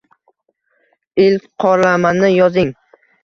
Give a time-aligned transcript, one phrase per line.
[1.25, 2.73] Ilk qoralamani yozing